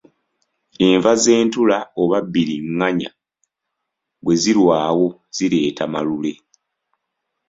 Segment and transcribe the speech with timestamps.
[0.87, 3.09] Enva z’entula oba bbiriŋŋanya
[4.23, 6.31] bwe zirwawo zireeta Malule.